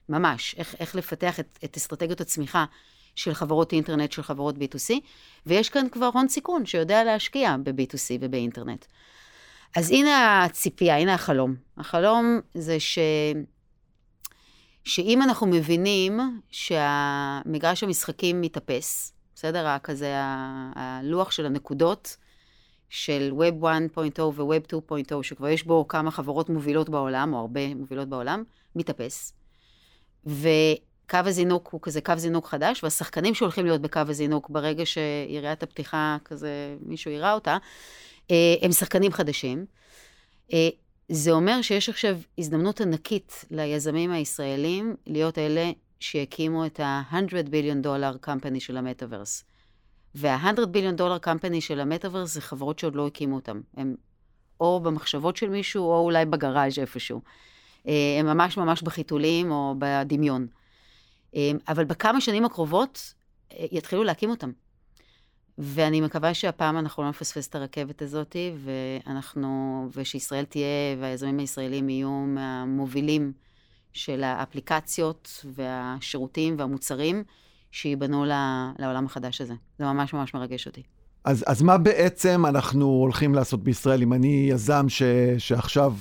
[0.10, 2.65] ממש, איך, איך לפתח את, את אסטרטגיות הצמיחה
[3.15, 4.93] של חברות אינטרנט, של חברות B2C,
[5.45, 8.86] ויש כאן כבר הון סיכון שיודע להשקיע ב-B2C ובאינטרנט.
[9.75, 11.55] אז הנה הציפייה, הנה החלום.
[11.77, 12.99] החלום זה ש...
[14.83, 16.19] שאם אנחנו מבינים
[16.51, 19.77] שהמגרש המשחקים מתאפס, בסדר?
[19.83, 20.13] כזה
[20.75, 22.17] הלוח של הנקודות
[22.89, 28.07] של Web 1.0 ו-Web 2.0, שכבר יש בו כמה חברות מובילות בעולם, או הרבה מובילות
[28.09, 28.43] בעולם,
[28.75, 29.33] מתאפס.
[30.27, 30.49] ו...
[31.11, 36.17] קו הזינוק הוא כזה קו זינוק חדש, והשחקנים שהולכים להיות בקו הזינוק ברגע שיריית הפתיחה
[36.25, 37.57] כזה, מישהו יראה אותה,
[38.31, 39.65] אה, הם שחקנים חדשים.
[41.09, 48.17] זה אומר שיש עכשיו הזדמנות ענקית ליזמים הישראלים להיות אלה שיקימו את ה-100 ביליון דולר
[48.17, 49.43] קמפני של המטאוורס.
[50.15, 53.61] וה-100 ביליון דולר קמפני של המטאוורס זה חברות שעוד לא הקימו אותם.
[53.77, 53.95] הם
[54.59, 57.21] או במחשבות של מישהו, או אולי בגראז' איפשהו.
[57.87, 60.47] אה, הם ממש ממש בחיתולים או בדמיון.
[61.35, 63.13] אה, אבל בכמה שנים הקרובות
[63.51, 64.51] אה, יתחילו להקים אותם.
[65.63, 72.10] ואני מקווה שהפעם אנחנו לא נפספס את הרכבת הזאת, ואנחנו, ושישראל תהיה, והיזמים הישראלים יהיו
[72.10, 73.32] מהמובילים
[73.93, 77.24] של האפליקציות והשירותים והמוצרים
[77.71, 78.26] שייבנו
[78.80, 79.54] לעולם החדש הזה.
[79.80, 80.84] זה ממש ממש מרגש אותי.
[81.24, 85.04] אז, אז מה בעצם אנחנו הולכים לעשות בישראל אם אני יזם ש,
[85.38, 85.93] שעכשיו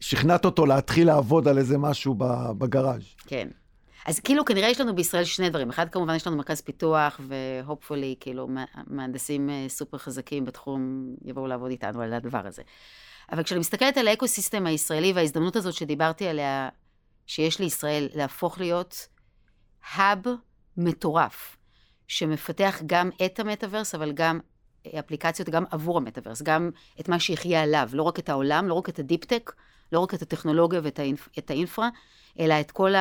[0.00, 2.14] שכנעת אותו להתחיל לעבוד על איזה משהו
[2.58, 3.02] בגראז'?
[3.26, 3.48] כן.
[4.06, 5.70] אז כאילו כנראה יש לנו בישראל שני דברים.
[5.70, 8.48] אחד, כמובן, יש לנו מרכז פיתוח, והופפולי, כאילו,
[8.86, 12.62] מהנדסים אה, סופר חזקים בתחום יבואו לעבוד איתנו על הדבר הזה.
[13.32, 16.68] אבל כשאני מסתכלת על ה ecosystem הישראלי וההזדמנות הזאת שדיברתי עליה,
[17.26, 19.08] שיש לישראל להפוך להיות
[19.92, 20.24] hub
[20.76, 21.56] מטורף,
[22.08, 24.40] שמפתח גם את המטאוורס, אבל גם
[24.98, 28.88] אפליקציות גם עבור המטאוורס, גם את מה שיחיה עליו, לא רק את העולם, לא רק
[28.88, 29.52] את ה deep-tech,
[29.92, 31.88] לא רק את הטכנולוגיה ואת ה infra, ה infra,
[32.38, 32.94] אלא את כל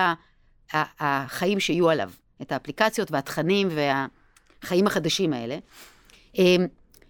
[0.73, 5.58] החיים שיהיו עליו, את האפליקציות והתכנים והחיים החדשים האלה.
[6.38, 6.65] אמ,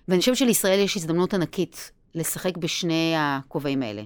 [0.07, 4.03] ואני חושבת שלישראל יש הזדמנות ענקית לשחק בשני הכובעים האלה.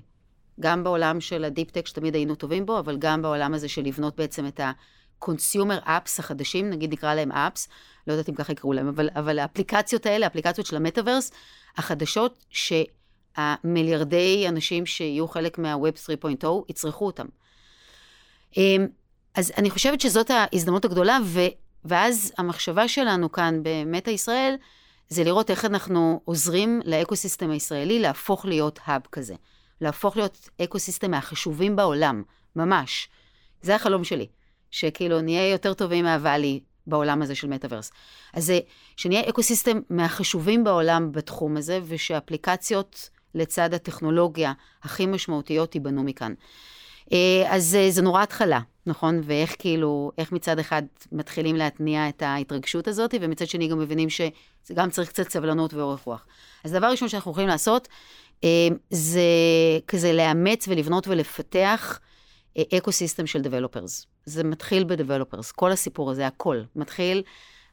[0.60, 4.16] גם בעולם של ה deep-tech שתמיד היינו טובים בו, אבל גם בעולם הזה של לבנות
[4.16, 7.68] בעצם את ה-consumer apps החדשים, נגיד נקרא להם apps,
[8.08, 11.32] לא יודעת אם ככה יקראו להם, אבל, אבל האפליקציות האלה, האפליקציות של המטאוורס,
[11.78, 15.98] החדשות, שהמיליארדי אנשים שיהיו חלק מה-Web
[16.44, 17.26] 3.0 יצרכו אותם.
[19.36, 21.40] אז אני חושבת שזאת ההזדמנות הגדולה, ו,
[21.86, 24.56] ואז המחשבה שלנו כאן במטא ישראל,
[25.10, 29.36] זה לראות איך אנחנו עוזרים ל ecosystem הישראלי להפוך להיות hub כזה.
[29.82, 32.24] להפוך להיות ecosystem מהחשובים בעולם,
[32.56, 33.10] ממש.
[33.62, 34.28] זה החלום שלי,
[34.72, 37.92] שכאילו נהיה יותר טובים מה valley בעולם הזה של מטאוורס.
[38.34, 38.60] אז זה,
[38.98, 46.34] שנהיה ecosystem מהחשובים בעולם בתחום הזה, ושאפליקציות לצד הטכנולוגיה הכי משמעותיות ייבנו מכאן.
[47.12, 49.22] אה, אז זה נורא התחלה, נכון?
[49.24, 54.30] ואיך כאילו, איך מצד אחד מתחילים להתניע את ההתרגשות הזאת, ומצד שני גם מבינים שזה
[54.74, 56.26] גם צריך קצת סבלנות ואורך רוח.
[56.64, 57.88] אז הדבר הראשון שאנחנו יכולים לעשות,
[58.44, 59.22] אה, זה
[59.88, 62.00] כזה לאמץ ולבנות ולפתח
[62.78, 64.06] אקו סיסטם של דבלופרס.
[64.26, 66.62] זה מתחיל בדבלופרס, כל הסיפור הזה, הכל.
[66.76, 67.24] מתחיל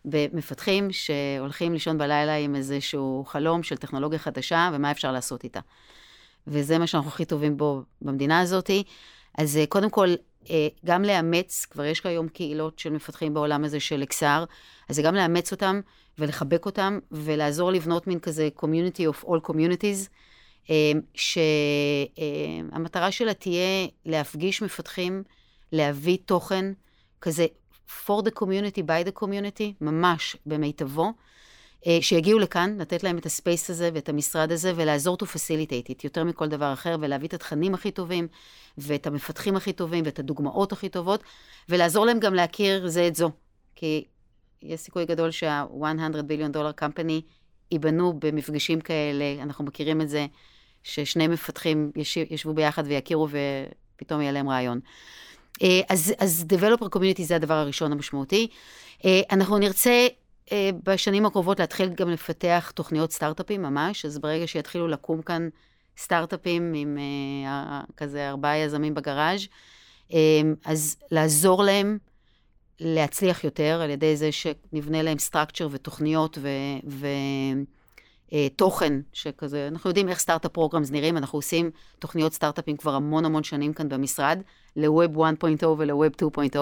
[0.05, 5.61] במפתחים שהולכים לישון בלילה עם איזשהו חלום של טכנולוגיה חדשה ומה אפשר לעשות איתה.
[6.47, 8.71] וזה מה שאנחנו הכי טובים בו במדינה הזאת.
[9.39, 10.09] אז אה, קודם כל,
[10.51, 14.25] אה, גם לאמץ, כבר יש כיום קהילות של מפתחים בעולם הזה של XR,
[14.89, 15.81] אז זה גם לאמץ אותם
[16.19, 20.09] ולחבק אותם ולעזור לבנות מין כזה community of all communities,
[20.71, 25.23] אה, שהמטרה שלה תהיה להפגיש מפתחים,
[25.73, 26.73] להביא תוכן
[27.21, 27.47] כזה
[28.07, 31.13] for the community, by the community, ממש במיטבו.
[31.87, 36.01] אה, שיגיעו לכאן, לתת להם את הספייס הזה ואת המשרד הזה, ולעזור to facilitate it,
[36.05, 38.29] יותר מכל דבר אחר, ולהביא את התכנים הכי טובים,
[38.79, 41.23] ואת המפתחים הכי טובים, ואת הדוגמאות הכי טובות,
[41.69, 43.31] ולעזור להם גם להכיר זה את זו.
[43.75, 44.05] כי
[44.63, 47.23] יש סיכוי גדול שה-100 ביליון דולר קמפני
[47.73, 50.27] ייבנו במפגשים כאלה, אנחנו מכירים את זה,
[50.83, 51.93] ששני מפתחים
[52.31, 53.29] ישבו ביחד ויכירו
[53.97, 54.81] ופתאום יהיה להם רעיון.
[55.63, 58.49] אה, אז, אז Developer Community זה הדבר הראשון המשמעותי.
[59.05, 60.07] אה, אנחנו נרצה
[60.85, 65.49] בשנים הקרובות להתחיל גם לפתח תוכניות סטארט-אפים ממש, אז ברגע שיתחילו לקום כאן
[65.99, 66.99] סטארט-אפים עם
[67.47, 69.41] אה, כזה ארבעה יזמים ב garage,
[70.13, 71.99] אה, אז לעזור להם
[72.81, 76.39] להצליח יותר על ידי זה שנבנה להם structure ותוכניות
[78.33, 83.25] ותוכן אה, שכזה, אנחנו יודעים איך startup programs נראים, אנחנו עושים תוכניות סטארט-אפים כבר המון
[83.25, 84.43] המון שנים כאן במשרד,
[84.77, 86.59] ל-Web 1.0 ול-Web 2.0,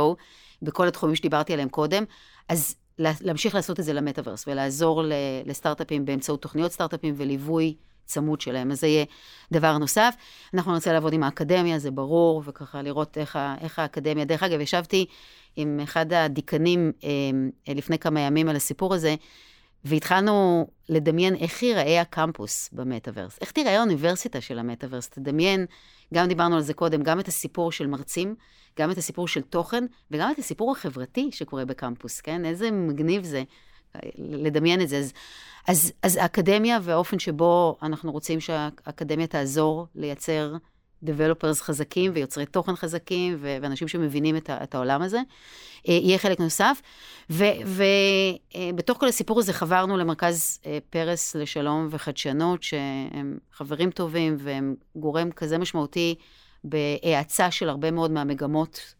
[0.63, 2.05] בכל התחומים שדיברתי עליהם קודם,
[2.49, 5.03] אז להמשיך לעשות את זה למטאוורס ולעזור
[5.47, 8.71] לסטארט-אפים באמצעות תוכניות סטארט-אפים וליווי צמוד שלהם.
[8.71, 9.05] אז זה יהיה
[9.53, 10.15] דבר נוסף.
[10.55, 14.25] אנחנו נרצה לעבוד עם האקדמיה, זה ברור, וככה לראות איך, איך האקדמיה.
[14.25, 15.07] דרך אגב, ישבתי
[15.57, 19.15] עם אחד הדיקנים אה, לפני כמה ימים על הסיפור הזה,
[19.85, 25.09] והתחלנו לדמיין איך ייראה הקמפוס במטאוורס, איך תיראה האוניברסיטה של המטאוורס.
[25.09, 25.67] תדמיין,
[26.15, 28.35] גם דיברנו על זה קודם, גם את הסיפור של מרצים,
[28.79, 32.45] גם את הסיפור של תוכן, וגם את הסיפור החברתי שקורה בקמפוס, כן?
[32.45, 33.43] איזה מגניב זה
[34.19, 34.99] לדמיין את זה.
[34.99, 35.13] אז,
[35.69, 40.57] אז, אז האקדמיה והאופן שבו אנחנו רוצים שהאקדמיה תעזור לייצר
[41.05, 45.21] Developers חזקים ויוצרי תוכן חזקים ואנשים שמבינים את, את העולם הזה,
[45.89, 46.83] אה, יהיה חלק נוסף.
[47.31, 54.75] ובתוך אה, כל הסיפור הזה חברנו למרכז אה, פרס לשלום וחדשנות, שהם חברים טובים והם
[54.97, 56.15] גורם כזה משמעותי
[56.65, 58.95] בהאצה של הרבה מאוד מהמגמות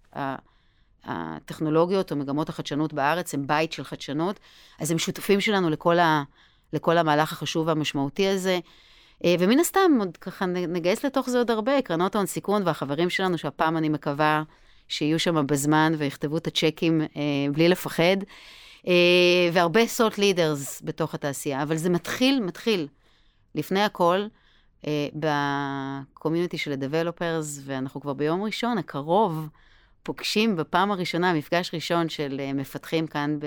[1.05, 4.41] הטכנולוגיות או מגמות החדשנות בארץ, הם בית של חדשנות,
[4.81, 6.23] אז הם שותפים שלנו לכל, ה,
[6.73, 8.59] לכל המהלך החשוב והמשמעותי הזה.
[9.25, 13.39] אה, ומן הסתם, עוד ככה נגייס לתוך זה עוד הרבה, קרנות ההון סיכון והחברים שלנו,
[13.39, 14.43] שהפעם אני מקווה
[14.89, 17.07] שיהיו שם בזמן ויכתבו את הצ'קים אה,
[17.53, 18.17] בלי לפחד.
[18.89, 18.93] אה,
[19.53, 22.89] והרבה סולט לידרס בתוך התעשייה, אבל זה מתחיל, מתחיל,
[23.55, 24.27] לפני הכל,
[25.15, 29.49] בקומיוניטי של ה-Developers, ואנחנו כבר ביום ראשון הקרוב
[30.03, 33.47] פוגשים בפעם הראשונה, מפגש ראשון של מפתחים כאן ב...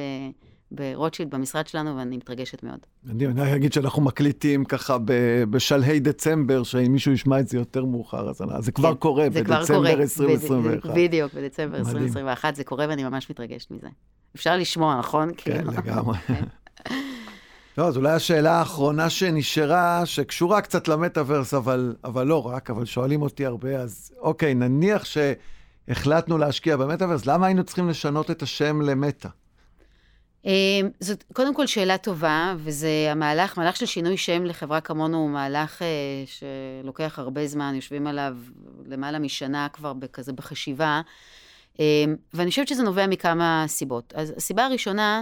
[0.71, 2.79] ברוטשילד, במשרד שלנו, ואני מתרגשת מאוד.
[3.09, 5.13] אני, אגיד שאנחנו מקליטים ככה ב,
[5.49, 9.43] בשלהי דצמבר, שאם מישהו ישמע את זה יותר מאוחר, אז זה כבר כן, קורה זה
[9.43, 9.91] בדצמבר כבר קורה.
[9.91, 10.91] 2021.
[10.95, 13.87] בדיוק, בדצמבר 2021 זה קורה, ואני ממש מתרגשת מזה.
[14.35, 15.29] אפשר לשמוע, נכון?
[15.37, 15.71] כן, כאילו.
[15.71, 16.17] לגמרי.
[16.27, 16.43] כן.
[17.77, 23.21] לא, אז אולי השאלה האחרונה שנשארה, שקשורה קצת למטאוורס, אבל, אבל לא רק, אבל שואלים
[23.21, 29.29] אותי הרבה, אז אוקיי, נניח שהחלטנו להשקיע במטאוורס, למה היינו צריכים לשנות את השם למטא?
[30.45, 35.29] אמ, זאת קודם כל שאלה טובה, וזה המהלך, מהלך של שינוי שם לחברה כמונו הוא
[35.29, 35.87] מהלך אה,
[36.25, 38.37] שלוקח הרבה זמן, יושבים עליו
[38.85, 41.01] למעלה משנה כבר כזה בחשיבה,
[41.79, 44.13] אמ, ואני חושבת שזה נובע מכמה סיבות.
[44.15, 45.21] אז הסיבה הראשונה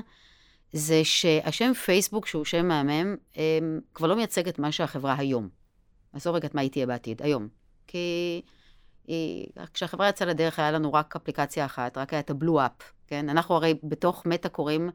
[0.74, 5.50] זה שהשם פייסבוק, שהוא שם מהמם, אמ, כבר לא מייצג את מה שהחברה היום.
[6.14, 7.48] עזוב רגע את מה היא תהיה בעתיד, היום.
[7.88, 8.42] כי
[9.08, 13.30] היא, כשהחברה יצאה לדרך היה לנו רק אפליקציה אחת, רק היה את הבלו אפ, כן?
[13.30, 14.90] אנחנו הרי בתוך מטא קוראים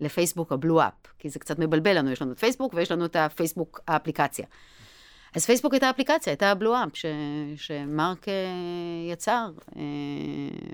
[0.00, 3.16] לפייסבוק הבלו אפ, כי זה קצת מבלבל לנו, יש לנו את פייסבוק ויש לנו את
[3.16, 4.46] הפייסבוק האפליקציה.
[5.34, 7.06] אז פייסבוק הייתה אפליקציה, הייתה הבלו אפ, ש,
[7.56, 8.34] שמרק אה,
[9.12, 9.82] יצר אה,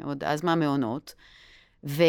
[0.04, 1.14] עוד אז מהמעונות,
[1.84, 2.02] ו,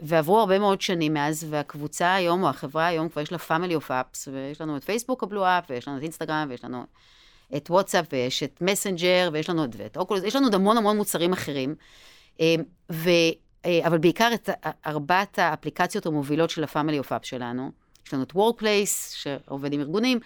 [0.00, 3.90] ועברו הרבה מאוד שנים מאז, והקבוצה היום, או החברה היום, כבר יש לה family of
[3.90, 6.84] apps, ויש לנו את פייסבוק הבלו אפ, ויש לנו את אינסטגרם, ויש לנו
[7.56, 10.96] את וואטסאפ, ויש את מסנג'ר, ויש לנו את ואת אוקולוס, יש לנו עוד המון המון
[10.96, 11.74] מוצרים אחרים.
[12.40, 12.54] אה,
[12.92, 13.10] ו...
[13.64, 14.50] אה, אבל בעיקר את
[14.86, 17.70] ארבעת האפליקציות המובילות של of App שלנו.
[18.06, 20.20] יש לנו את Workplace, שעובד עם ארגונים,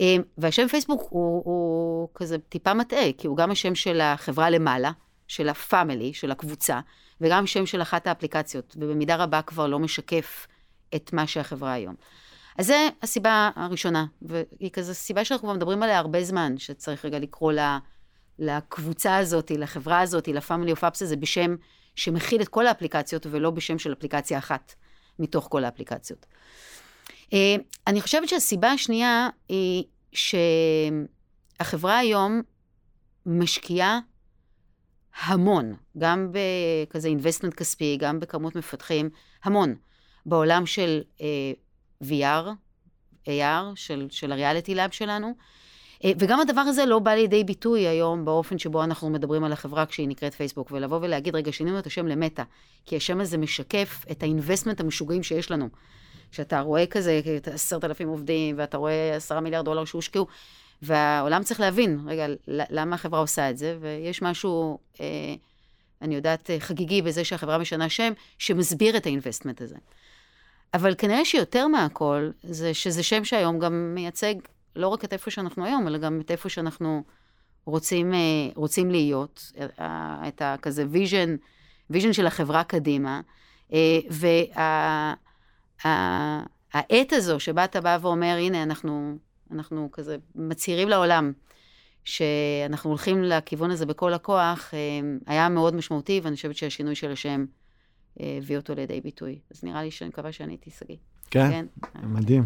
[0.00, 4.90] אה, והשם פייסבוק הוא, הוא כזה טיפה מטעה, כי הוא גם השם של החברה למעלה,
[5.28, 6.80] של ה-Family, של הקבוצה,
[7.20, 10.46] וגם שם של אחת האפליקציות, ובמידה רבה כבר לא משקף
[10.94, 11.94] את מה שהחברה היום.
[12.58, 17.18] אז זו הסיבה הראשונה, והיא כזו סיבה שאנחנו כבר מדברים עליה הרבה זמן, שצריך רגע
[17.18, 17.78] לקרוא לה,
[18.38, 21.56] לקבוצה הזאת, לחברה הזאת, of Apps הזה, בשם
[21.96, 24.74] שמכיל את כל האפליקציות ולא בשם של אפליקציה אחת
[25.18, 26.26] מתוך כל האפליקציות.
[27.32, 29.84] אה, אני חושבת שהסיבה השנייה היא
[31.58, 32.42] שהחברה היום
[33.26, 34.00] משקיעה
[35.20, 39.10] המון, גם בכזה investment כספי, גם בכמות מפתחים,
[39.44, 39.74] המון,
[40.26, 41.22] בעולם של אה,
[42.04, 42.46] VR,
[43.26, 45.32] AR, של, של הריאליטי לאב שלנו, אה,
[46.18, 50.08] וגם הדבר הזה לא בא לידי ביטוי היום באופן שבו אנחנו מדברים על החברה כשהיא
[50.08, 52.42] נקראת פייסבוק, ולבוא ולהגיד, רגע, שינינו את השם למטא,
[52.86, 55.68] כי השם הזה משקף את ה investments המשוגעים שיש לנו.
[56.32, 57.20] שאתה רואה כזה,
[57.52, 60.26] עשרת אלפים עובדים, ואתה רואה עשרה מיליארד דולר שהושקעו,
[60.82, 65.06] והעולם צריך להבין, רגע, למה החברה עושה את זה, ויש משהו, אה,
[66.02, 69.76] אני יודעת, אה, חגיגי בזה שהחברה משנה שם, שמסביר את ה investment הזה.
[70.74, 74.34] אבל כנראה שיותר מהכל, זה שזה שם שהיום גם מייצג
[74.76, 77.02] לא רק את איפה שאנחנו היום, אלא גם את איפה שאנחנו
[77.64, 78.18] רוצים, אה,
[78.54, 81.36] רוצים להיות, אה, את הכזה vision,
[81.90, 83.20] vision של החברה קדימה.
[83.72, 83.98] אה,
[85.80, 89.18] והעת הזו שבה אתה בא ואומר, הנה, אנחנו,
[89.50, 91.32] אנחנו כזה מצהירים לעולם
[92.04, 94.74] שאנחנו הולכים לכיוון הזה בכל הכוח,
[95.26, 97.44] היה מאוד משמעותי, ואני חושבת שהשינוי של השם
[98.20, 99.38] הביא אותו לידי ביטוי.
[99.50, 100.96] אז נראה לי שאני מקווה שעניתי, שגיא.
[101.30, 101.66] כן, כן,
[102.04, 102.44] מדהים.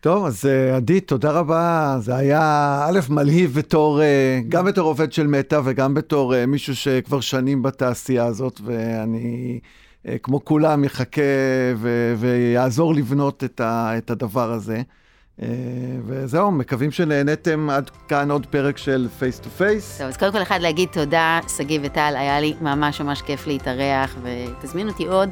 [0.00, 1.96] טוב, אז אה, עדי, תודה רבה.
[2.00, 6.76] זה היה, א', מלהיב בתור, אה, גם בתור עובד של מטא וגם בתור אה, מישהו
[6.76, 9.60] שכבר שנים בתעשייה הזאת, ואני,
[10.22, 11.22] כמו כולם, יחכה
[11.76, 14.82] ו- ויעזור לבנות את, ה- את הדבר הזה.
[16.06, 19.98] וזהו, מקווים שנהניתם עד כאן עוד פרק של פייס טו פייס.
[19.98, 24.16] טוב, אז קודם כל אחד להגיד תודה, שגיא וטל, היה לי ממש ממש כיף להתארח,
[24.22, 25.28] ותזמין אותי עוד.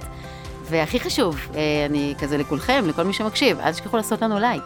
[0.70, 4.62] והכי חשוב, אה, אני כזה לכולכם, לכל מי שמקשיב, אל תשכחו לעשות לנו לייק.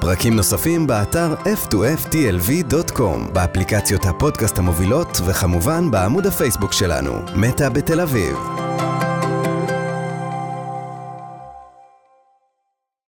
[0.00, 8.36] פרקים נוספים באתר f2ftlv.com, באפליקציות הפודקאסט המובילות, וכמובן בעמוד הפייסבוק שלנו, מטא בתל אביב.